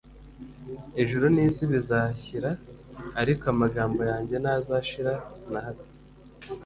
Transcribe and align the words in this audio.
"Ijuru 1.01 1.25
n'isi 1.35 1.63
bizashyira, 1.71 2.49
ariko 3.21 3.43
amagambo 3.53 4.01
yanjye 4.11 4.35
ntazashira 4.39 5.13
na 5.51 5.59
hato." 5.65 5.87